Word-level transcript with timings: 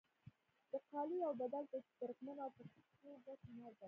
د 0.71 0.73
قالیو 0.89 1.27
اوبدل 1.29 1.63
د 1.69 1.75
ترکمنو 1.99 2.41
او 2.45 2.49
پښتنو 2.57 3.11
ګډ 3.25 3.39
هنر 3.49 3.71
دی. 3.75 3.79